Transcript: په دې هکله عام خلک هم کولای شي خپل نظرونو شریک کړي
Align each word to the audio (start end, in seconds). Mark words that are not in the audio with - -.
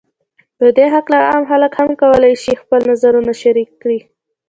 په 0.57 0.65
دې 0.77 0.87
هکله 0.95 1.19
عام 1.29 1.43
خلک 1.49 1.71
هم 1.81 1.89
کولای 2.01 2.33
شي 2.43 2.53
خپل 2.61 2.79
نظرونو 2.91 3.31
شریک 3.41 3.69
کړي 3.81 3.99